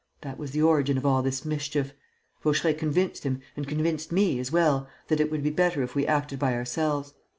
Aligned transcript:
That 0.21 0.39
was 0.39 0.49
the 0.49 0.63
origin 0.63 0.97
of 0.97 1.05
all 1.05 1.21
the 1.21 1.39
mischief. 1.45 1.93
Vaucheray 2.41 2.73
convinced 2.73 3.23
him 3.23 3.39
and 3.55 3.67
convinced 3.67 4.11
me 4.11 4.39
as 4.39 4.51
well 4.51 4.89
that 5.09 5.19
it 5.19 5.29
would 5.29 5.43
be 5.43 5.51
better 5.51 5.83
if 5.83 5.93
we 5.93 6.07
acted 6.07 6.39
by 6.39 6.55
ourselves. 6.55 7.13